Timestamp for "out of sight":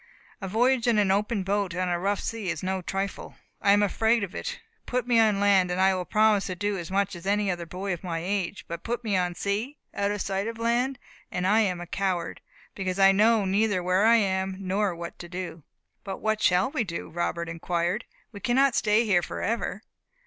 9.93-10.47